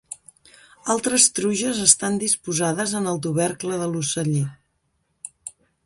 Altres 0.93 1.27
truges 1.41 1.83
estan 1.85 2.17
disposades 2.25 2.97
en 3.01 3.13
el 3.13 3.23
tubercle 3.27 3.81
de 3.85 3.93
l'oceller. 3.93 4.47